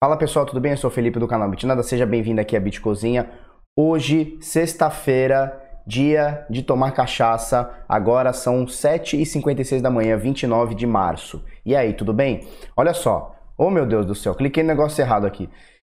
[0.00, 0.70] Fala pessoal, tudo bem?
[0.70, 3.28] Eu sou o Felipe do canal Bitnada, seja bem-vindo aqui à Bitcozinha.
[3.76, 11.44] Hoje, sexta-feira, dia de tomar cachaça, agora são 7h56 da manhã, 29 de março.
[11.66, 12.46] E aí, tudo bem?
[12.76, 15.50] Olha só, oh meu Deus do céu, cliquei no negócio errado aqui.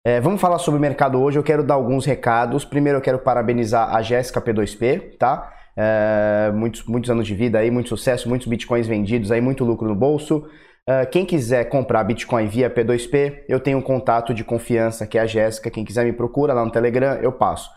[0.05, 2.65] É, vamos falar sobre o mercado hoje, eu quero dar alguns recados.
[2.65, 5.49] Primeiro eu quero parabenizar a Jéssica P2P, tá?
[5.77, 9.87] É, muitos, muitos anos de vida aí, muito sucesso, muitos bitcoins vendidos aí, muito lucro
[9.87, 10.45] no bolso.
[10.89, 15.21] Uh, quem quiser comprar Bitcoin via P2P, eu tenho um contato de confiança que é
[15.21, 15.71] a Jéssica.
[15.71, 17.71] Quem quiser me procura lá no Telegram, eu passo.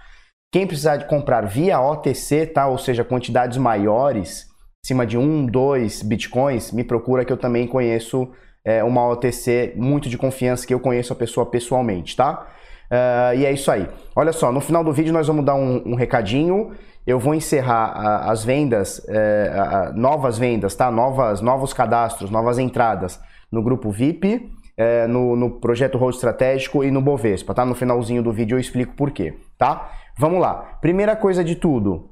[0.52, 2.68] Quem precisar de comprar via OTC, tá?
[2.68, 4.48] Ou seja, quantidades maiores,
[4.84, 8.32] acima de um, dois Bitcoins, me procura que eu também conheço
[8.66, 12.48] é, uma OTC muito de confiança, que eu conheço a pessoa pessoalmente, tá?
[12.91, 13.88] Uh, e é isso aí.
[14.16, 16.71] Olha só, no final do vídeo nós vamos dar um, um recadinho
[17.05, 20.90] eu vou encerrar a, as vendas, é, a, novas vendas, tá?
[20.90, 26.90] Novas, novos cadastros, novas entradas no grupo VIP, é, no, no, projeto Road Estratégico e
[26.90, 27.63] no Bovespa, tá?
[27.63, 29.90] No finalzinho do vídeo eu explico por quê, tá?
[30.17, 30.77] Vamos lá.
[30.82, 32.10] Primeira coisa de tudo,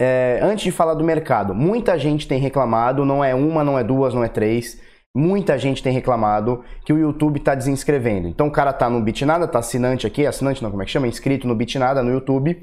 [0.00, 3.84] é, antes de falar do mercado, muita gente tem reclamado, não é uma, não é
[3.84, 4.78] duas, não é três.
[5.14, 8.28] Muita gente tem reclamado que o YouTube está desinscrevendo.
[8.28, 11.06] Então o cara tá no Bitnada, tá assinante aqui, assinante não, como é que chama?
[11.06, 12.58] Inscrito no Bitnada no YouTube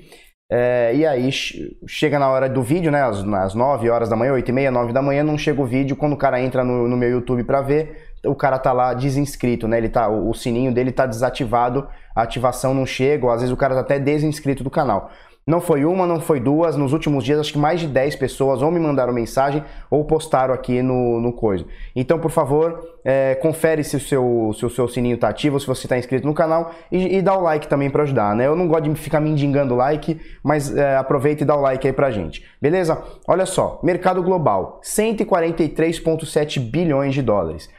[0.52, 3.04] é, e aí chega na hora do vídeo, né?
[3.04, 5.66] Às, às 9 horas da manhã, 8 e meia, 9 da manhã, não chega o
[5.66, 5.96] vídeo.
[5.96, 9.68] Quando o cara entra no, no meu YouTube para ver, o cara tá lá desinscrito,
[9.68, 9.78] né?
[9.78, 13.54] Ele tá, o, o sininho dele tá desativado, a ativação não chega, ou às vezes
[13.54, 15.12] o cara tá até desinscrito do canal.
[15.50, 16.78] Não foi uma, não foi duas.
[16.78, 20.54] Nos últimos dias, acho que mais de 10 pessoas ou me mandaram mensagem ou postaram
[20.54, 21.66] aqui no, no coisa.
[21.96, 25.66] Então, por favor, é, confere se o seu, se o seu sininho está ativo, se
[25.66, 28.46] você está inscrito no canal e, e, dá o like também para ajudar, né?
[28.46, 31.94] Eu não gosto de ficar mendigando like, mas é, aproveita e dá o like aí
[31.94, 32.46] pra gente.
[32.62, 33.02] Beleza?
[33.28, 37.72] Olha só, mercado global, 143,7 bilhões de dólares.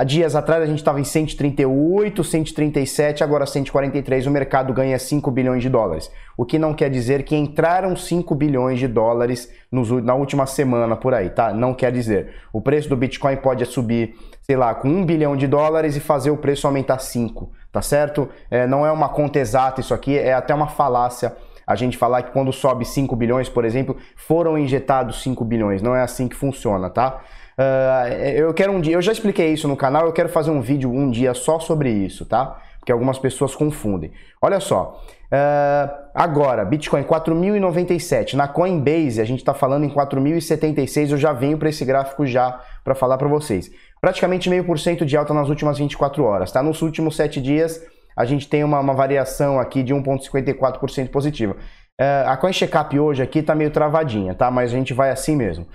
[0.00, 4.28] Há dias atrás a gente estava em 138, 137, agora 143.
[4.28, 6.08] O mercado ganha 5 bilhões de dólares.
[6.36, 10.94] O que não quer dizer que entraram 5 bilhões de dólares nos, na última semana
[10.94, 11.52] por aí, tá?
[11.52, 12.32] Não quer dizer.
[12.52, 16.30] O preço do Bitcoin pode subir, sei lá, com 1 bilhão de dólares e fazer
[16.30, 18.28] o preço aumentar 5, tá certo?
[18.48, 21.34] É, não é uma conta exata isso aqui, é até uma falácia
[21.66, 25.82] a gente falar que quando sobe 5 bilhões, por exemplo, foram injetados 5 bilhões.
[25.82, 27.20] Não é assim que funciona, tá?
[27.58, 30.60] Uh, eu quero um dia, eu já expliquei isso no canal, eu quero fazer um
[30.60, 32.56] vídeo um dia só sobre isso, tá?
[32.78, 34.12] Porque algumas pessoas confundem.
[34.40, 41.18] Olha só, uh, agora, Bitcoin 4.097, na Coinbase a gente está falando em 4.076, eu
[41.18, 43.68] já venho para esse gráfico já para falar para vocês.
[44.00, 46.62] Praticamente meio por cento de alta nas últimas 24 horas, tá?
[46.62, 47.82] Nos últimos 7 dias
[48.16, 51.56] a gente tem uma, uma variação aqui de 1,54% positiva.
[52.00, 54.48] Uh, a CoinCheckup hoje aqui está meio travadinha, tá?
[54.50, 55.66] Mas a gente vai assim mesmo.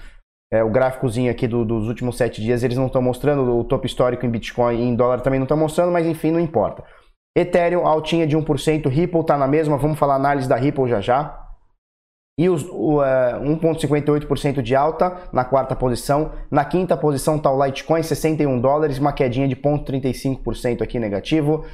[0.54, 3.88] É, o gráficozinho aqui do, dos últimos sete dias, eles não estão mostrando, o topo
[3.88, 6.84] histórico em Bitcoin e em dólar também não estão mostrando, mas enfim, não importa.
[7.36, 11.40] Ethereum, altinha de 1%, Ripple está na mesma, vamos falar análise da Ripple já já.
[12.40, 16.34] E os, o, é, 1,58% de alta na quarta posição.
[16.52, 21.66] Na quinta posição está o Litecoin, 61 dólares, uma quedinha de 0,35% aqui negativo.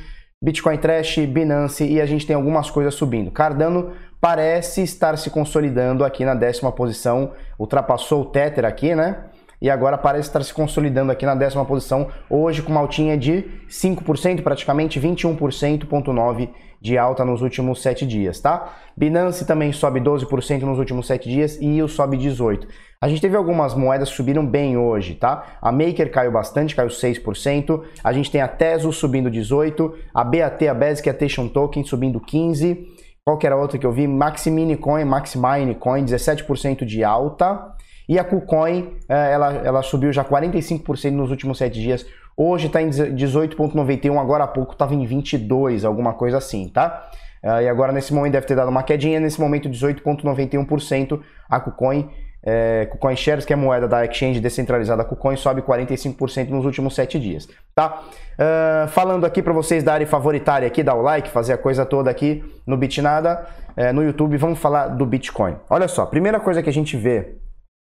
[0.41, 3.29] Bitcoin Trash, Binance e a gente tem algumas coisas subindo.
[3.29, 3.91] Cardano
[4.21, 9.25] parece estar se consolidando aqui na décima posição, ultrapassou o Tether aqui, né?
[9.61, 13.43] E agora parece estar se consolidando aqui na décima posição, hoje com uma altinha de
[13.67, 16.49] 5%, praticamente 21,9%
[16.81, 18.73] de alta nos últimos 7 dias, tá?
[18.95, 22.67] Binance também sobe 12% nos últimos 7 dias e o sobe 18%.
[23.01, 25.57] A gente teve algumas moedas que subiram bem hoje, tá?
[25.61, 27.81] A Maker caiu bastante, caiu 6%.
[28.03, 32.77] A gente tem a Teso subindo 18%, a BAT, a Basic Attention Token subindo 15%.
[33.25, 34.07] Qual que era a outra que eu vi?
[34.07, 37.75] Maximine Coin, Maximine Coin, 17% de alta.
[38.09, 42.05] E a KuCoin, eh, ela, ela subiu já 45% nos últimos 7 dias.
[42.35, 47.07] Hoje está em 18,91, agora há pouco estava em 22, alguma coisa assim, tá?
[47.43, 52.09] Eh, e agora nesse momento deve ter dado uma quedinha, nesse momento 18,91% a KuCoin
[52.43, 57.19] é, KuCoin Shares, que é moeda da exchange descentralizada KuCoin, sobe 45% nos últimos 7
[57.19, 58.01] dias, tá?
[58.39, 62.09] Uh, falando aqui para vocês darem favoritária aqui, dar o like, fazer a coisa toda
[62.09, 63.45] aqui no Bitnada,
[63.75, 65.57] é, no YouTube, vamos falar do Bitcoin.
[65.69, 67.35] Olha só, primeira coisa que a gente vê,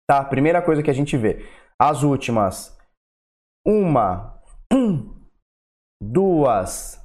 [0.09, 0.25] tá?
[0.25, 1.47] Primeira coisa que a gente vê,
[1.79, 2.77] as últimas
[3.67, 4.39] uma,
[6.03, 7.01] duas,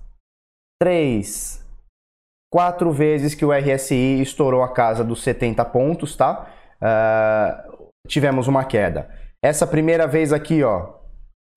[0.81, 1.66] três,
[2.51, 6.54] quatro vezes que o RSI estourou a casa dos 70 pontos, tá?
[6.80, 9.10] uh, tivemos uma queda.
[9.44, 10.94] Essa primeira vez aqui, ó,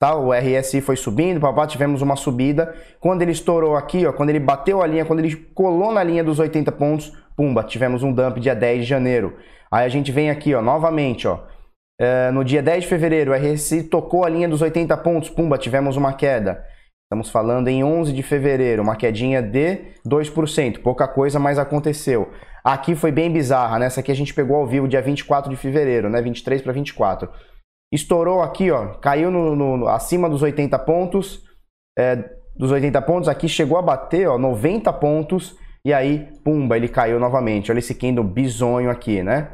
[0.01, 0.15] tá?
[0.15, 2.75] O RSI foi subindo, papá, tivemos uma subida.
[3.01, 6.23] Quando ele estourou aqui, ó, quando ele bateu a linha, quando ele colou na linha
[6.23, 9.37] dos 80 pontos, pumba, tivemos um dump dia 10 de janeiro.
[9.71, 11.41] Aí a gente vem aqui, ó, novamente, ó.
[12.01, 15.57] Uh, no dia 10 de fevereiro, o RSI tocou a linha dos 80 pontos, pumba,
[15.57, 16.65] tivemos uma queda.
[17.05, 22.33] Estamos falando em 11 de fevereiro, uma quedinha de 2%, pouca coisa, mas aconteceu.
[22.65, 23.89] Aqui foi bem bizarra, né?
[23.95, 26.23] aqui a gente pegou ao vivo dia 24 de fevereiro, né?
[26.23, 27.29] 23 para 24.
[27.93, 31.43] Estourou aqui, ó, caiu no, no acima dos 80 pontos,
[31.99, 32.17] é,
[32.57, 37.19] dos 80 pontos, aqui chegou a bater, ó, 90 pontos, e aí, pumba, ele caiu
[37.19, 37.71] novamente.
[37.71, 39.51] Olha esse candle bizonho aqui, né?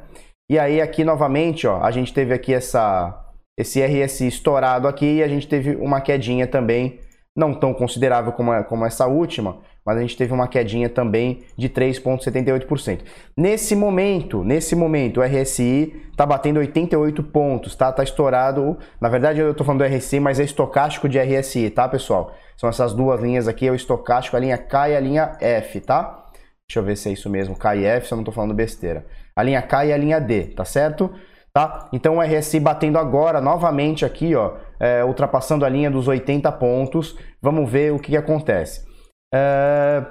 [0.51, 3.25] E aí aqui novamente, ó, a gente teve aqui essa
[3.59, 7.01] esse RSI estourado aqui e a gente teve uma quedinha também,
[7.37, 11.45] não tão considerável como, a, como essa última, mas a gente teve uma quedinha também
[11.57, 13.01] de 3,78%.
[13.37, 17.91] Nesse momento, nesse momento, o RSI está batendo 88 pontos, tá?
[17.93, 18.77] Tá estourado.
[19.01, 22.35] Na verdade, eu estou falando do RSI, mas é estocástico de RSI, tá, pessoal?
[22.57, 25.81] São essas duas linhas aqui, é o estocástico, a linha K e a linha F,
[25.81, 26.27] tá?
[26.69, 28.53] Deixa eu ver se é isso mesmo, K e F, se eu não estou falando
[28.53, 29.07] besteira.
[29.35, 31.11] A linha K e a linha D, tá certo?
[31.51, 31.89] Tá?
[31.93, 37.17] Então o RSI batendo agora novamente aqui, ó, é, ultrapassando a linha dos 80 pontos.
[37.41, 38.87] Vamos ver o que, que acontece.
[39.33, 40.05] É,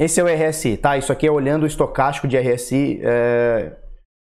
[0.00, 0.96] esse é o RSI, tá?
[0.96, 3.72] Isso aqui é olhando o estocástico de RSI, é,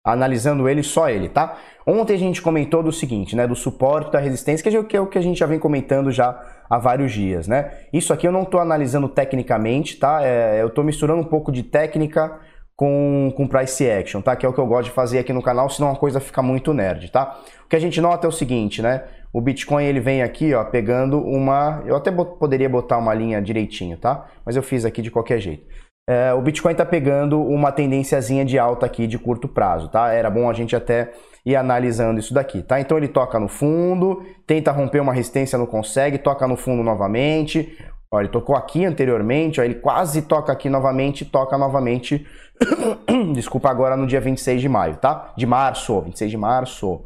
[0.05, 1.59] analisando ele, só ele, tá?
[1.87, 3.47] Ontem a gente comentou do seguinte, né?
[3.47, 6.79] Do suporte da resistência, que é o que a gente já vem comentando já há
[6.79, 7.73] vários dias, né?
[7.93, 10.21] Isso aqui eu não estou analisando tecnicamente, tá?
[10.25, 12.39] É, eu estou misturando um pouco de técnica
[12.77, 14.35] com, com price action, tá?
[14.35, 16.41] Que é o que eu gosto de fazer aqui no canal, senão a coisa fica
[16.41, 17.39] muito nerd, tá?
[17.65, 19.05] O que a gente nota é o seguinte, né?
[19.33, 21.83] O Bitcoin ele vem aqui, ó, pegando uma.
[21.87, 24.27] Eu até bot, poderia botar uma linha direitinho, tá?
[24.45, 25.65] Mas eu fiz aqui de qualquer jeito.
[26.09, 30.13] É, o Bitcoin está pegando uma tendênciazinha de alta aqui de curto prazo, tá?
[30.13, 31.13] Era bom a gente até
[31.47, 32.81] ir analisando isso daqui, tá?
[32.81, 37.79] Então ele toca no fundo, tenta romper uma resistência, não consegue, toca no fundo novamente.
[38.13, 42.27] Ó, ele tocou aqui anteriormente, ó, ele quase toca aqui novamente, toca novamente
[43.35, 45.33] Desculpa, agora no dia 26 de maio, tá?
[45.37, 47.03] De março, 26 de março.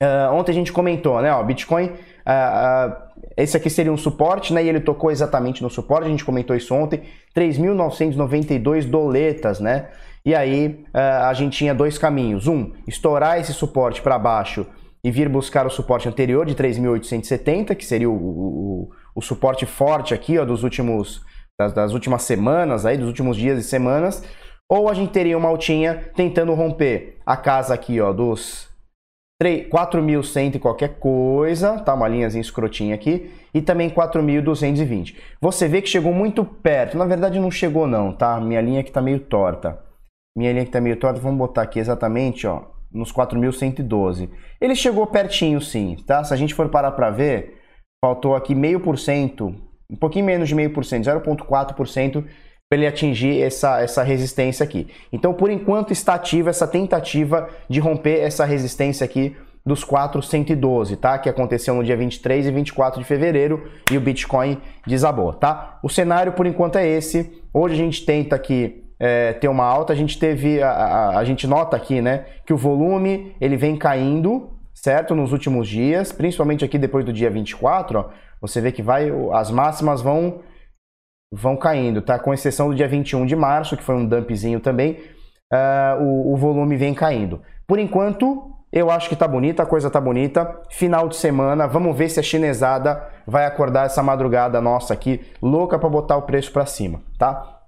[0.00, 1.32] Uh, ontem a gente comentou, né?
[1.32, 2.96] Ó, Bitcoin, uh, uh,
[3.36, 4.62] esse aqui seria um suporte, né?
[4.62, 7.02] E ele tocou exatamente no suporte, a gente comentou isso ontem,
[7.36, 9.88] 3.992 doletas, né?
[10.24, 12.46] E aí a gente tinha dois caminhos.
[12.46, 14.66] Um, estourar esse suporte para baixo
[15.02, 20.12] e vir buscar o suporte anterior de 3.870, que seria o, o, o, suporte forte
[20.12, 21.22] aqui, ó, dos últimos
[21.58, 24.22] das, das, últimas semanas, aí, dos últimos dias e semanas,
[24.68, 28.67] ou a gente teria uma altinha tentando romper a casa aqui, ó, dos
[29.42, 31.94] 4.100 e qualquer coisa, tá?
[31.94, 35.16] Uma linhazinha escrotinha aqui, e também 4.220.
[35.40, 38.40] Você vê que chegou muito perto, na verdade não chegou não, tá?
[38.40, 39.78] Minha linha aqui tá meio torta.
[40.36, 42.62] Minha linha aqui tá meio torta, vamos botar aqui exatamente, ó,
[42.92, 44.28] nos 4.112.
[44.60, 46.24] Ele chegou pertinho sim, tá?
[46.24, 47.58] Se a gente for parar para ver,
[48.04, 49.54] faltou aqui meio por cento
[49.90, 52.24] um pouquinho menos de 0,5%, 0,4%
[52.68, 54.88] para ele atingir essa, essa resistência aqui.
[55.10, 59.34] Então, por enquanto, está ativa essa tentativa de romper essa resistência aqui
[59.64, 61.18] dos 412, tá?
[61.18, 65.78] Que aconteceu no dia 23 e 24 de fevereiro e o Bitcoin desabou, tá?
[65.82, 67.42] O cenário, por enquanto, é esse.
[67.54, 71.24] Hoje a gente tenta aqui é, ter uma alta, a gente teve, a, a, a
[71.24, 75.14] gente nota aqui, né, que o volume ele vem caindo, certo?
[75.14, 78.10] Nos últimos dias, principalmente aqui depois do dia 24, ó,
[78.40, 80.40] você vê que vai, as máximas vão
[81.32, 82.18] vão caindo, tá?
[82.18, 84.98] Com exceção do dia 21 de março, que foi um dumpzinho também,
[85.52, 87.42] uh, o, o, volume vem caindo.
[87.66, 90.60] Por enquanto, eu acho que tá bonita, a coisa tá bonita.
[90.70, 95.78] Final de semana, vamos ver se a chinesada vai acordar essa madrugada nossa aqui, louca
[95.78, 97.60] para botar o preço para cima, tá?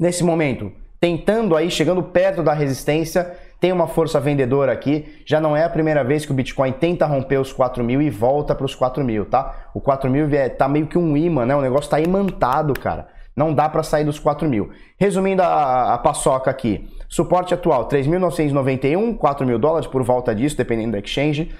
[0.00, 5.22] Nesse momento, tentando aí, chegando perto da resistência, tem uma força vendedora aqui.
[5.24, 8.10] Já não é a primeira vez que o Bitcoin tenta romper os 4 mil e
[8.10, 9.70] volta para os 4 mil, tá?
[9.74, 11.56] O 4 mil é, tá meio que um imã, né?
[11.56, 13.08] O negócio tá imantado, cara.
[13.36, 14.70] Não dá para sair dos 4 mil.
[14.98, 16.88] Resumindo a, a paçoca aqui.
[17.08, 21.54] Suporte atual, 3.991, 4 mil dólares por volta disso, dependendo do exchange.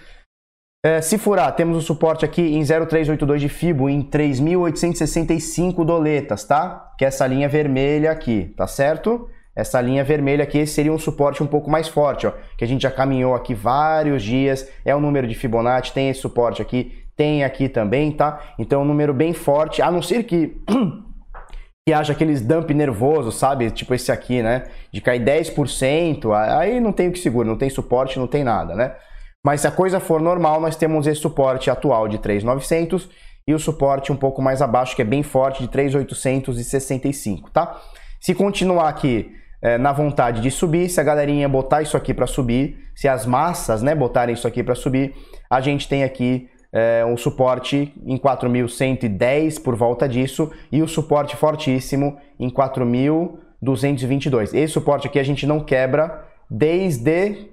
[0.85, 6.93] É, se furar, temos o suporte aqui em 0,382 de FIBO em 3.865 doletas, tá?
[6.97, 9.29] Que é essa linha vermelha aqui, tá certo?
[9.57, 12.83] Essa linha vermelha aqui seria um suporte um pouco mais forte, ó, que a gente
[12.83, 17.43] já caminhou aqui vários dias, é o número de Fibonacci, tem esse suporte aqui, tem
[17.43, 18.39] aqui também, tá?
[18.59, 20.61] Então é um número bem forte, a não ser que
[21.89, 23.71] que haja aqueles dump nervoso, sabe?
[23.71, 24.65] Tipo esse aqui, né?
[24.93, 28.75] De cair 10%, aí não tem o que segura, não tem suporte, não tem nada,
[28.75, 28.95] né?
[29.43, 33.09] Mas se a coisa for normal, nós temos esse suporte atual de 3.900
[33.47, 37.81] e o suporte um pouco mais abaixo, que é bem forte, de 3.865, tá?
[38.21, 39.33] Se continuar aqui
[39.67, 43.27] é, na vontade de subir, se a galerinha botar isso aqui para subir, se as
[43.27, 45.13] massas né, botarem isso aqui para subir,
[45.51, 51.35] a gente tem aqui é, um suporte em 4.110 por volta disso e o suporte
[51.35, 54.55] fortíssimo em 4.222.
[54.55, 57.51] Esse suporte aqui a gente não quebra desde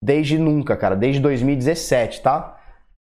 [0.00, 2.60] desde nunca, cara, desde 2017, tá?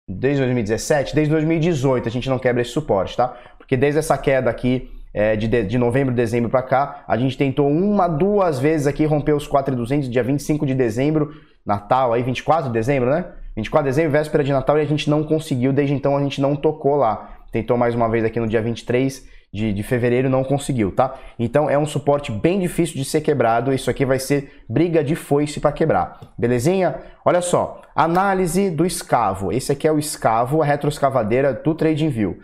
[0.08, 3.36] desde 2017, desde 2018 a gente não quebra esse suporte, tá?
[3.56, 7.68] Porque desde essa queda aqui é, de, de novembro, dezembro para cá, a gente tentou
[7.68, 11.32] uma, duas vezes aqui romper os 4,200 dia 25 de dezembro,
[11.66, 13.24] Natal aí, 24 de dezembro, né?
[13.56, 16.40] 24 de dezembro, véspera de Natal, e a gente não conseguiu, desde então a gente
[16.40, 17.36] não tocou lá.
[17.50, 21.16] Tentou mais uma vez aqui no dia 23 de, de fevereiro, não conseguiu, tá?
[21.36, 25.16] Então é um suporte bem difícil de ser quebrado, isso aqui vai ser briga de
[25.16, 26.94] foice para quebrar, belezinha?
[27.24, 32.38] Olha só, análise do escavo, esse aqui é o escavo, a retroescavadeira do TradingView.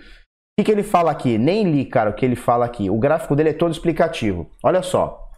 [0.57, 1.37] O que, que ele fala aqui?
[1.37, 2.89] Nem li, cara, o que ele fala aqui.
[2.89, 4.49] O gráfico dele é todo explicativo.
[4.63, 5.29] Olha só.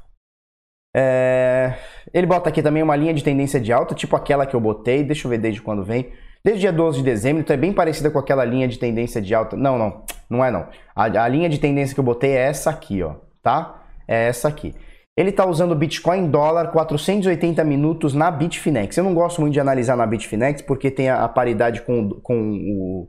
[0.95, 1.75] É...
[2.13, 5.03] Ele bota aqui também uma linha de tendência de alta, tipo aquela que eu botei.
[5.03, 6.13] Deixa eu ver desde quando vem.
[6.45, 9.35] Desde dia 12 de dezembro, então é bem parecida com aquela linha de tendência de
[9.35, 9.57] alta.
[9.57, 10.69] Não, não, não é não.
[10.95, 13.85] A, a linha de tendência que eu botei é essa aqui, ó, tá?
[14.07, 14.75] É essa aqui.
[15.17, 18.97] Ele está usando Bitcoin dólar 480 minutos na Bitfinex.
[18.99, 22.53] Eu não gosto muito de analisar na Bitfinex porque tem a, a paridade com, com
[22.53, 23.09] o,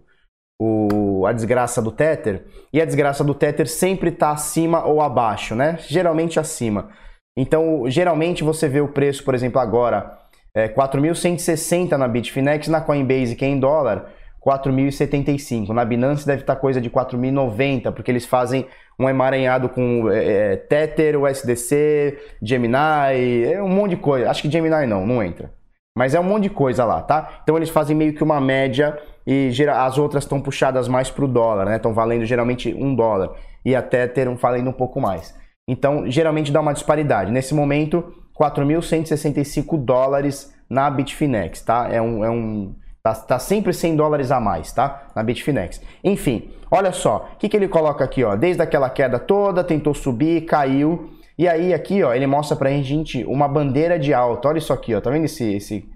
[0.59, 2.45] o, a desgraça do Tether.
[2.73, 5.77] E a desgraça do Tether sempre está acima ou abaixo, né?
[5.87, 6.89] Geralmente acima.
[7.37, 10.17] Então, geralmente você vê o preço, por exemplo, agora,
[10.55, 14.11] é 4.160 na Bitfinex, na Coinbase, que é em dólar,
[14.43, 15.69] 4.075.
[15.69, 18.65] Na Binance deve estar coisa de 4.090, porque eles fazem
[18.99, 24.31] um emaranhado com é, é Tether, USDC, Gemini, é um monte de coisa.
[24.31, 25.51] Acho que Gemini não, não entra.
[25.97, 27.39] Mas é um monte de coisa lá, tá?
[27.41, 31.27] Então eles fazem meio que uma média e as outras estão puxadas mais para o
[31.27, 31.77] dólar, né?
[31.77, 33.31] Estão valendo geralmente um dólar.
[33.65, 35.35] E a Tether valendo um pouco mais.
[35.67, 37.31] Então, geralmente dá uma disparidade.
[37.31, 41.89] Nesse momento, 4.165 dólares na Bitfinex, tá?
[41.91, 45.07] É um, é um tá, tá, sempre 100 dólares a mais, tá?
[45.15, 45.81] Na Bitfinex.
[46.03, 48.35] Enfim, olha só, o que, que ele coloca aqui, ó?
[48.35, 51.16] Desde aquela queda toda, tentou subir, caiu.
[51.37, 54.47] E aí aqui, ó, ele mostra pra gente uma bandeira de alta.
[54.47, 55.01] Olha isso aqui, ó.
[55.01, 55.87] Tá vendo esse, esse,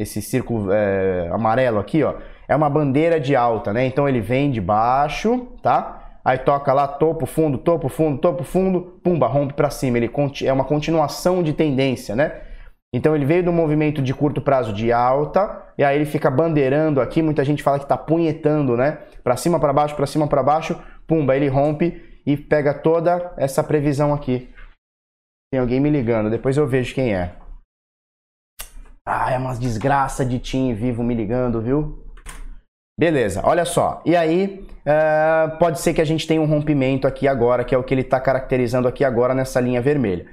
[0.00, 2.14] esse círculo é, amarelo aqui, ó?
[2.48, 3.86] É uma bandeira de alta, né?
[3.86, 5.98] Então ele vem de baixo, tá?
[6.28, 9.96] aí toca lá topo, fundo, topo, fundo, topo, fundo, pumba, rompe para cima.
[9.96, 10.10] Ele
[10.44, 12.42] é uma continuação de tendência, né?
[12.92, 17.00] Então ele veio do movimento de curto prazo de alta e aí ele fica bandeirando
[17.00, 18.98] aqui, muita gente fala que está punhetando, né?
[19.24, 23.64] Para cima, para baixo, para cima, para baixo, pumba, ele rompe e pega toda essa
[23.64, 24.50] previsão aqui.
[25.50, 27.34] Tem alguém me ligando, depois eu vejo quem é.
[29.06, 32.04] Ah, é umas desgraça de Tim vivo me ligando, viu?
[32.98, 34.02] Beleza, olha só.
[34.04, 37.78] E aí, uh, pode ser que a gente tenha um rompimento aqui agora, que é
[37.78, 40.26] o que ele está caracterizando aqui agora nessa linha vermelha.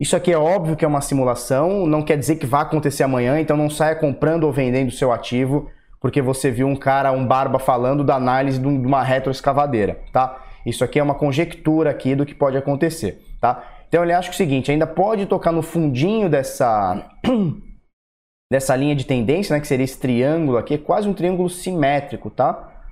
[0.00, 3.40] Isso aqui é óbvio que é uma simulação, não quer dizer que vai acontecer amanhã,
[3.40, 5.68] então não saia comprando ou vendendo o seu ativo,
[6.00, 10.40] porque você viu um cara, um barba falando da análise de uma retroescavadeira, tá?
[10.64, 13.62] Isso aqui é uma conjectura aqui do que pode acontecer, tá?
[13.88, 17.10] Então ele acha que é o seguinte, ainda pode tocar no fundinho dessa
[18.52, 22.30] dessa linha de tendência, né, que seria esse triângulo aqui, é quase um triângulo simétrico,
[22.30, 22.82] tá?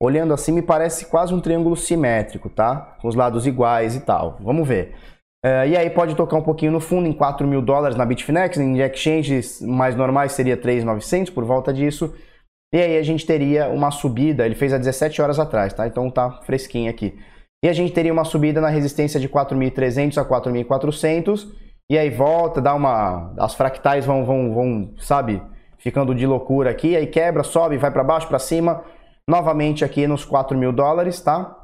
[0.00, 2.96] Olhando assim me parece quase um triângulo simétrico, tá?
[3.00, 4.38] Com os lados iguais e tal.
[4.40, 4.94] Vamos ver.
[5.44, 8.58] Uh, e aí pode tocar um pouquinho no fundo em 4 mil dólares na Bitfinex,
[8.58, 12.14] em exchanges mais normais seria 3.900 por volta disso.
[12.72, 15.86] E aí a gente teria uma subida, ele fez há 17 horas atrás, tá?
[15.86, 17.18] Então tá fresquinho aqui.
[17.62, 21.46] E a gente teria uma subida na resistência de 4.300 a 4.400
[21.88, 23.34] e aí volta, dá uma.
[23.38, 25.42] As fractais vão, vão, vão, sabe,
[25.78, 28.82] ficando de loucura aqui, aí quebra, sobe, vai para baixo, para cima,
[29.28, 31.54] novamente aqui nos 4 mil dólares, tá?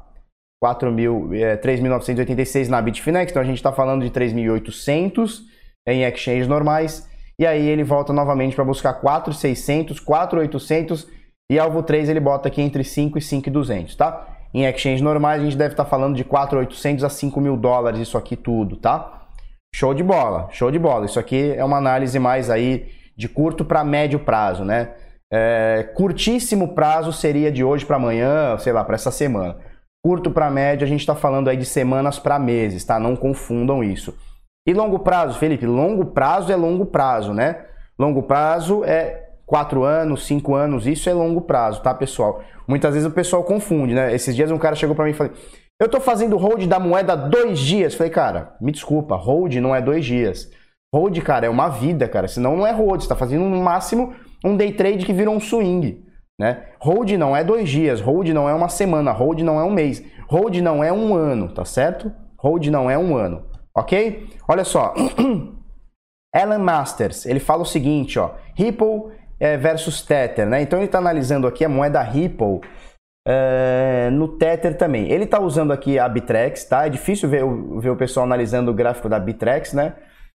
[0.61, 5.39] 4 mil, é, 3.986 na Bitfinex, então a gente está falando de 3.800
[5.87, 11.07] em exchanges normais, e aí ele volta novamente para buscar 4.600, 4.800
[11.49, 14.28] e alvo 3 ele bota aqui entre 5 e 5.200, tá?
[14.53, 17.99] Em exchanges normais a gente deve estar tá falando de 4.800 a 5 mil dólares,
[17.99, 19.27] isso aqui tudo, tá?
[19.73, 21.05] Show de bola, show de bola.
[21.05, 24.93] Isso aqui é uma análise mais aí de curto para médio prazo, né?
[25.31, 29.57] É, curtíssimo prazo seria de hoje para amanhã, sei lá, para essa semana.
[30.03, 32.99] Curto para médio, a gente está falando aí de semanas para meses, tá?
[32.99, 34.17] Não confundam isso.
[34.67, 35.65] E longo prazo, Felipe?
[35.65, 37.65] Longo prazo é longo prazo, né?
[37.97, 42.41] Longo prazo é quatro anos, cinco anos, isso é longo prazo, tá, pessoal?
[42.67, 44.13] Muitas vezes o pessoal confunde, né?
[44.13, 45.33] Esses dias um cara chegou para mim e falou:
[45.81, 47.95] eu tô fazendo hold da moeda dois dias.
[47.95, 50.51] Falei, cara, me desculpa, hold não é dois dias.
[50.93, 52.27] Hold, cara, é uma vida, cara.
[52.27, 53.01] Senão não é hold.
[53.01, 54.13] Você tá fazendo no máximo
[54.45, 56.03] um day trade que virou um swing.
[56.39, 56.65] Né?
[56.79, 60.01] Hold não é dois dias, hold não é uma semana, hold não é um mês,
[60.29, 62.09] hold não é um ano, tá certo?
[62.37, 64.25] Hold não é um ano, ok?
[64.47, 64.93] Olha só,
[66.33, 70.61] Alan Masters, ele fala o seguinte, ó, Ripple eh, versus Tether, né?
[70.61, 72.61] Então ele está analisando aqui a moeda Ripple
[73.27, 75.11] é, no Tether também.
[75.11, 76.87] Ele está usando aqui a Bitrex, tá?
[76.87, 77.43] É difícil ver,
[77.79, 79.95] ver o pessoal analisando o gráfico da Bitrex, né?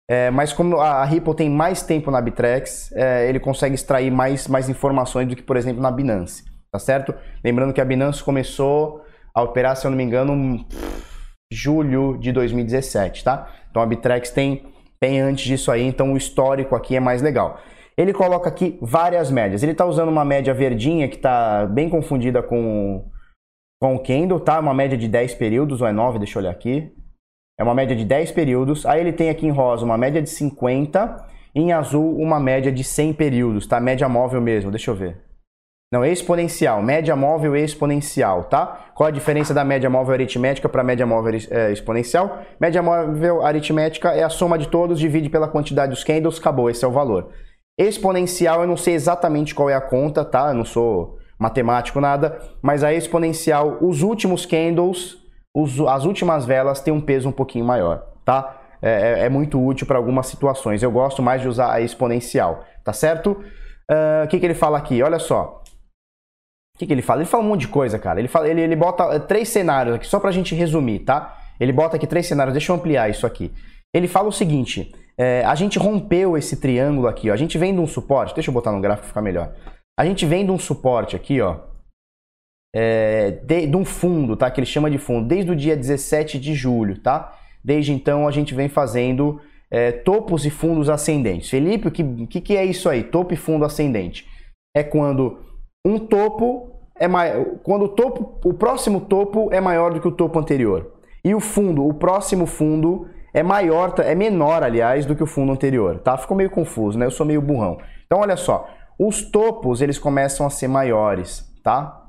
[0.09, 4.47] É, mas como a, Ripple tem mais tempo na Bitrex, é, ele consegue extrair mais,
[4.47, 7.13] mais informações do que, por exemplo, na Binance, tá certo?
[7.43, 9.03] Lembrando que a Binance começou
[9.35, 10.65] a operar, se eu não me engano, em
[11.51, 13.49] julho de 2017, tá?
[13.69, 14.65] Então a Bitrex tem,
[14.99, 17.59] tem antes disso aí, então o histórico aqui é mais legal.
[17.99, 19.61] Ele coloca aqui várias médias.
[19.61, 23.03] Ele está usando uma média verdinha que está bem confundida com,
[23.77, 24.57] com o Candle, tá?
[24.57, 26.93] Uma média de 10 períodos, ou é 9, deixa eu olhar aqui.
[27.59, 28.85] É uma média de 10 períodos.
[28.85, 32.85] Aí ele tem aqui em rosa uma média de 50, em azul uma média de
[32.85, 33.81] 100 períodos, tá?
[33.81, 35.17] Média móvel mesmo, deixa eu ver.
[35.91, 38.91] Não, exponencial, média móvel exponencial, tá?
[38.95, 42.43] Qual a diferença da média móvel aritmética para média móvel é, exponencial?
[42.61, 46.85] Média móvel aritmética é a soma de todos, divide pela quantidade dos candles, acabou, esse
[46.85, 47.33] é o valor.
[47.79, 50.49] Exponencial eu não sei exatamente qual é a conta, tá?
[50.49, 55.19] Eu não sou matemático nada, mas a exponencial, os últimos candles
[55.53, 58.57] os, as últimas velas têm um peso um pouquinho maior, tá?
[58.81, 60.81] É, é, é muito útil para algumas situações.
[60.81, 63.43] Eu gosto mais de usar a exponencial, tá certo?
[63.89, 65.01] Ah, o uh, que, que ele fala aqui?
[65.01, 65.63] Olha só.
[66.75, 67.21] O que, que ele fala?
[67.21, 68.19] Ele fala um monte de coisa, cara.
[68.19, 71.37] Ele, fala, ele, ele bota eh, três cenários aqui, só pra gente resumir, tá?
[71.59, 73.51] Ele bota aqui três cenários, deixa eu ampliar isso aqui.
[73.93, 77.33] Ele fala o seguinte: é, a gente rompeu esse triângulo aqui, ó.
[77.33, 79.53] A gente vem de um suporte, deixa eu botar no gráfico ficar melhor.
[79.99, 81.69] A gente vem de um suporte aqui, ó
[82.73, 84.49] é, de, de, um fundo, tá?
[84.49, 87.35] Que ele chama de fundo, desde o dia 17 de julho, tá?
[87.63, 91.49] Desde então a gente vem fazendo é, topos e fundos ascendentes.
[91.49, 93.03] Felipe, o que, que, que é isso aí?
[93.03, 94.25] Topo e fundo ascendente.
[94.75, 95.39] É quando
[95.85, 100.11] um topo é maior, quando o topo, o próximo topo é maior do que o
[100.11, 100.93] topo anterior.
[101.23, 105.51] E o fundo, o próximo fundo é maior, é menor, aliás, do que o fundo
[105.51, 106.17] anterior, tá?
[106.17, 107.05] Ficou meio confuso, né?
[107.05, 107.77] Eu sou meio burrão.
[108.05, 108.67] Então, olha só,
[108.99, 111.99] os topos, eles começam a ser maiores, tá?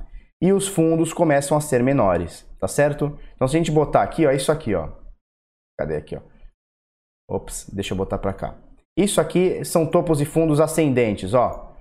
[0.42, 3.18] e os fundos começam a ser menores, tá certo?
[3.34, 4.88] Então se a gente botar aqui, ó, isso aqui, ó.
[5.78, 6.20] Cadê aqui, ó?
[7.28, 8.56] Ops, deixa eu botar para cá.
[8.96, 11.74] Isso aqui são topos e fundos ascendentes, ó.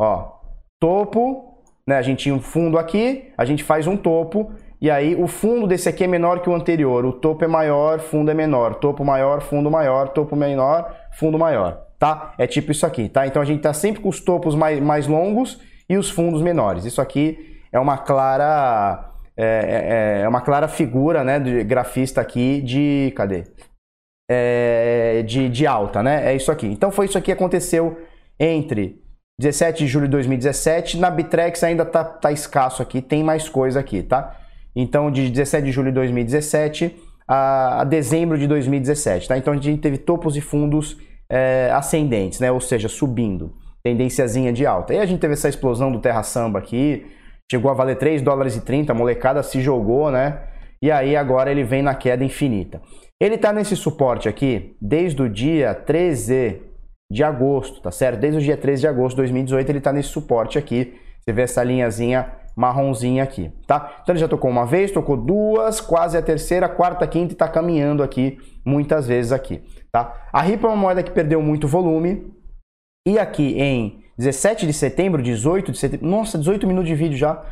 [0.00, 0.40] Ó,
[0.80, 1.96] topo, né?
[1.96, 5.66] A gente tinha um fundo aqui, a gente faz um topo e aí o fundo
[5.66, 7.04] desse aqui é menor que o anterior.
[7.04, 8.74] O topo é maior, fundo é menor.
[8.76, 12.34] Topo maior, fundo maior, topo menor, fundo maior, tá?
[12.36, 13.26] É tipo isso aqui, tá?
[13.26, 16.84] Então a gente tá sempre com os topos mais, mais longos e os fundos menores.
[16.84, 22.60] Isso aqui é uma clara é, é, é uma clara figura, né, de grafista aqui
[22.62, 23.44] de cadê?
[24.28, 26.32] É, de, de alta, né?
[26.32, 26.66] É isso aqui.
[26.66, 27.98] Então foi isso aqui que aconteceu
[28.38, 29.00] entre
[29.38, 30.98] 17 de julho de 2017.
[30.98, 34.36] Na Bitrex ainda tá, tá escasso aqui, tem mais coisa aqui, tá?
[34.76, 36.94] Então de 17 de julho de 2017
[37.26, 39.38] a, a dezembro de 2017, tá?
[39.38, 40.96] Então a gente teve topos e fundos
[41.28, 42.52] é, ascendentes, né?
[42.52, 44.94] Ou seja, subindo, tendênciazinha de alta.
[44.94, 47.06] E a gente teve essa explosão do Terra Samba aqui,
[47.50, 50.40] chegou a valer 3 dólares e 30, a molecada se jogou, né?
[50.80, 52.80] E aí agora ele vem na queda infinita.
[53.18, 56.60] Ele está nesse suporte aqui desde o dia 13
[57.10, 58.20] de agosto, tá certo?
[58.20, 60.94] Desde o dia 13 de agosto de 2018 ele está nesse suporte aqui.
[61.20, 63.98] Você vê essa linhazinha marronzinha aqui, tá?
[64.02, 67.46] Então ele já tocou uma vez, tocou duas, quase a terceira, quarta, quinta e está
[67.46, 70.26] caminhando aqui muitas vezes aqui, tá?
[70.32, 72.32] A Ripple é uma moeda que perdeu muito volume
[73.06, 76.08] e aqui em 17 de setembro, 18 de setembro.
[76.08, 77.44] Nossa, 18 minutos de vídeo já.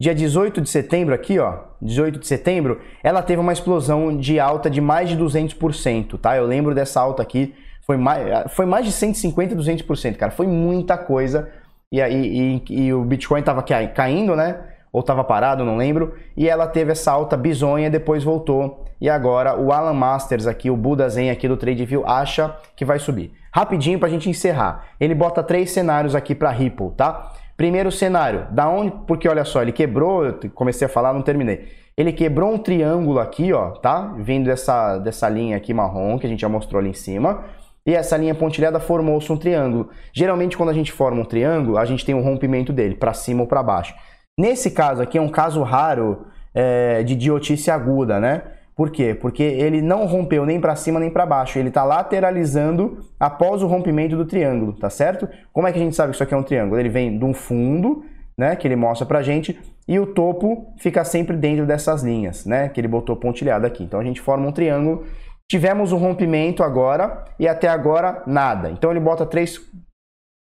[0.00, 4.68] Dia 18 de setembro, aqui ó, 18 de setembro, ela teve uma explosão de alta
[4.68, 6.36] de mais de 200%, tá?
[6.36, 7.54] Eu lembro dessa alta aqui,
[7.86, 11.50] foi mais, foi mais de 150, 200%, cara, foi muita coisa.
[11.92, 14.58] E, e, e, o Bitcoin tava caindo, né?
[14.92, 16.14] Ou tava parado, não lembro.
[16.36, 18.84] E ela teve essa alta bizonha, depois voltou.
[19.00, 22.98] E agora o Alan Masters aqui, o Buda Zen aqui do TradeView, acha que vai
[22.98, 23.32] subir.
[23.52, 24.86] Rapidinho para a gente encerrar.
[24.98, 27.32] Ele bota três cenários aqui para Ripple, tá?
[27.56, 28.92] Primeiro cenário, da onde?
[29.06, 31.68] Porque olha só, ele quebrou, eu comecei a falar, não terminei.
[31.96, 34.14] Ele quebrou um triângulo aqui, ó, tá?
[34.18, 37.44] Vindo dessa, dessa linha aqui marrom que a gente já mostrou ali em cima.
[37.86, 39.88] E essa linha pontilhada formou-se um triângulo.
[40.12, 43.42] Geralmente, quando a gente forma um triângulo, a gente tem um rompimento dele, para cima
[43.42, 43.94] ou para baixo.
[44.38, 48.42] Nesse caso aqui é um caso raro é, de idiotice aguda, né?
[48.74, 49.14] Por quê?
[49.14, 53.66] Porque ele não rompeu nem para cima nem para baixo, ele está lateralizando após o
[53.66, 55.26] rompimento do triângulo, tá certo?
[55.50, 56.78] Como é que a gente sabe que isso aqui é um triângulo?
[56.78, 58.04] Ele vem de um fundo,
[58.36, 62.68] né, que ele mostra pra gente, e o topo fica sempre dentro dessas linhas, né,
[62.68, 63.82] que ele botou pontilhado aqui.
[63.82, 65.06] Então a gente forma um triângulo.
[65.48, 68.70] Tivemos um rompimento agora e até agora nada.
[68.70, 69.60] Então ele bota três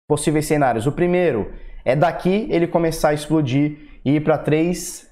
[0.08, 0.88] possíveis cenários.
[0.88, 1.54] O primeiro
[1.86, 5.06] é daqui ele começar a explodir e ir para 3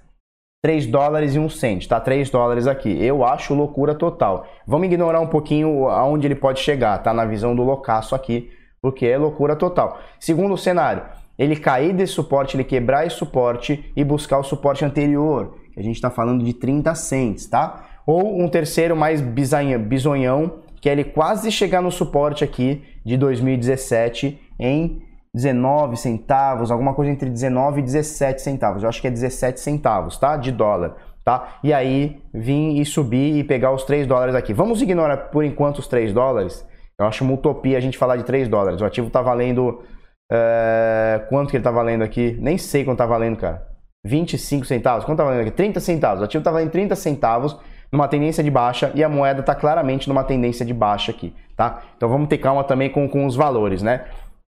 [0.63, 1.99] 3 dólares e 1 cento, tá?
[1.99, 2.89] 3 dólares aqui.
[3.03, 4.47] Eu acho loucura total.
[4.65, 7.13] Vamos ignorar um pouquinho aonde ele pode chegar, tá?
[7.13, 8.49] Na visão do loucaço aqui,
[8.81, 9.99] porque é loucura total.
[10.19, 11.03] Segundo cenário,
[11.37, 15.97] ele cair desse suporte, ele quebrar esse suporte e buscar o suporte anterior, a gente
[15.97, 17.85] está falando de 30 cents, tá?
[18.05, 24.39] Ou um terceiro mais bizonhão, que é ele quase chegar no suporte aqui de 2017
[24.59, 25.01] em
[25.33, 28.83] 19 centavos, alguma coisa entre 19 e 17 centavos.
[28.83, 30.37] Eu acho que é 17 centavos, tá?
[30.37, 31.57] De dólar, tá?
[31.61, 34.53] E aí vir e subir e pegar os 3 dólares aqui.
[34.53, 36.65] Vamos ignorar por enquanto os 3 dólares.
[36.97, 38.79] Eu acho uma utopia a gente falar de 3 dólares.
[38.79, 39.83] O ativo tá valendo.
[40.31, 41.25] É...
[41.27, 42.37] Quanto que ele tá valendo aqui?
[42.39, 43.67] Nem sei quanto tá valendo, cara.
[44.05, 45.03] 25 centavos?
[45.03, 45.51] Quanto tá valendo aqui?
[45.51, 46.21] 30 centavos.
[46.21, 47.57] O ativo tá valendo 30 centavos
[47.95, 51.81] numa tendência de baixa e a moeda está claramente numa tendência de baixa aqui, tá?
[51.95, 54.05] Então vamos ter calma também com, com os valores, né?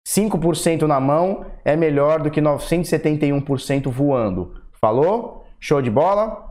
[0.07, 4.53] 5% na mão é melhor do que 971% voando.
[4.81, 5.45] Falou?
[5.59, 6.49] Show de bola?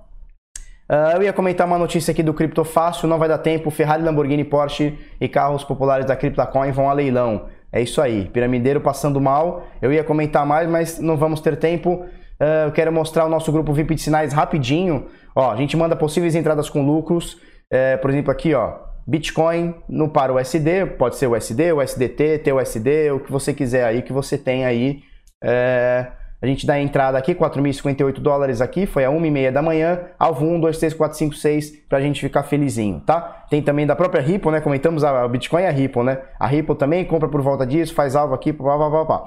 [0.88, 3.70] Uh, eu ia comentar uma notícia aqui do Cripto Fácil, não vai dar tempo.
[3.70, 7.46] Ferrari, Lamborghini, Porsche e carros populares da CryptoCoin vão a leilão.
[7.70, 8.26] É isso aí.
[8.26, 9.66] Piramideiro passando mal.
[9.82, 12.06] Eu ia comentar mais, mas não vamos ter tempo.
[12.40, 15.06] Uh, eu quero mostrar o nosso grupo VIP de sinais rapidinho.
[15.34, 17.34] Ó, a gente manda possíveis entradas com lucros.
[17.72, 18.88] Uh, por exemplo, aqui, ó.
[19.08, 24.12] Bitcoin no para USD, pode ser USD, USDT, TUSD, o que você quiser aí, que
[24.12, 25.00] você tem aí.
[25.42, 26.08] É,
[26.42, 30.44] a gente dá a entrada aqui, 4.058 dólares aqui, foi a 1h30 da manhã, alvo
[30.44, 33.46] 1, 2, 3, 4, 5, 6, pra gente ficar felizinho, tá?
[33.48, 34.60] Tem também da própria Ripple, né?
[34.60, 36.20] Comentamos a Bitcoin e a Ripple, né?
[36.38, 39.24] A Ripple também compra por volta disso, faz alvo aqui, pá, pá, pá, pá.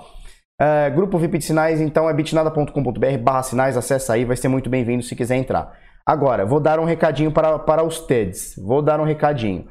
[0.62, 4.70] É, grupo VIP de sinais, então é bitnada.com.br barra sinais, acessa aí, vai ser muito
[4.70, 5.76] bem-vindo se quiser entrar.
[6.06, 8.54] Agora, vou dar um recadinho para, para os TEDs.
[8.64, 9.66] Vou dar um recadinho.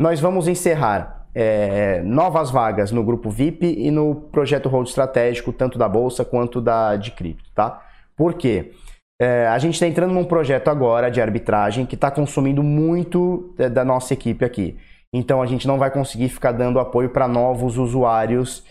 [0.00, 5.78] Nós vamos encerrar é, novas vagas no grupo VIP e no projeto Hold Estratégico, tanto
[5.78, 7.80] da Bolsa quanto da de cripto, tá?
[8.16, 8.72] Por quê?
[9.20, 13.68] É, a gente está entrando num projeto agora de arbitragem que está consumindo muito é,
[13.68, 14.76] da nossa equipe aqui.
[15.14, 18.64] Então a gente não vai conseguir ficar dando apoio para novos usuários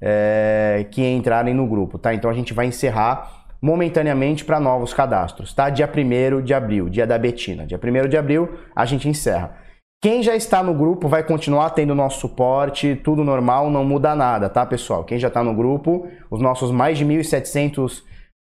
[0.00, 2.14] é, que entrarem no grupo, tá?
[2.14, 5.68] Então a gente vai encerrar momentaneamente para novos cadastros, tá?
[5.68, 7.66] Dia 1 de abril, dia da Betina.
[7.66, 9.56] Dia 1 de abril a gente encerra.
[10.00, 14.48] Quem já está no grupo vai continuar tendo nosso suporte, tudo normal, não muda nada,
[14.48, 15.02] tá, pessoal?
[15.02, 18.04] Quem já está no grupo, os nossos mais de 1.700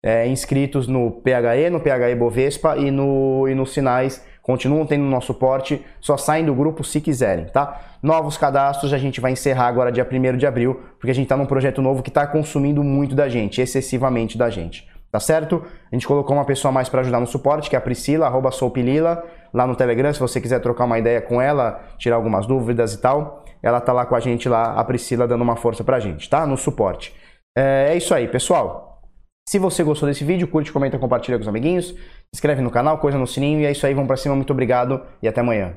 [0.04, 5.26] é, inscritos no PHE, no PHE Bovespa e no, e nos sinais continuam tendo nosso
[5.26, 7.82] suporte, só saem do grupo se quiserem, tá?
[8.02, 11.36] Novos cadastros a gente vai encerrar agora dia 1 de abril, porque a gente está
[11.36, 14.88] num projeto novo que está consumindo muito da gente, excessivamente da gente.
[15.12, 15.62] Tá certo?
[15.92, 18.50] A gente colocou uma pessoa mais para ajudar no suporte, que é a Priscila, arroba
[18.50, 22.94] soupilila, lá no Telegram, se você quiser trocar uma ideia com ela, tirar algumas dúvidas
[22.94, 26.00] e tal, ela tá lá com a gente lá, a Priscila, dando uma força pra
[26.00, 26.46] gente, tá?
[26.46, 27.14] No suporte.
[27.54, 28.87] É, é isso aí, pessoal.
[29.48, 31.94] Se você gostou desse vídeo, curte, comenta, compartilha com os amiguinhos,
[32.30, 35.00] inscreve no canal, coisa no sininho, e é isso aí, vamos pra cima, muito obrigado
[35.22, 35.72] e até amanhã.